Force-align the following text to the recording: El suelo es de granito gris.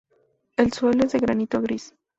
El 0.57 0.73
suelo 0.73 1.03
es 1.05 1.11
de 1.11 1.19
granito 1.19 1.61
gris. 1.61 1.93